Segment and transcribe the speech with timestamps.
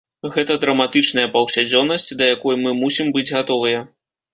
[0.37, 3.91] Гэта драматычная паўсядзённасць, да якой мы мусім быць гатовыя.